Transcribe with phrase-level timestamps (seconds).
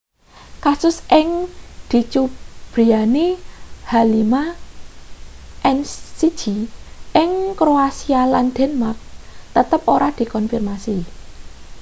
[0.65, 1.27] kasus sing
[1.91, 3.27] dicubriyani
[3.91, 6.41] h5n1
[7.21, 8.97] ing kroasia lan denmark
[9.55, 10.97] tetep ora dikonfirmasi